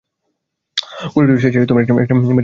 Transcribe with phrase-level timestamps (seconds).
[1.11, 2.33] করিডোরের শেষে একটা মেডিকেল সাপ্লাই রুম আছে।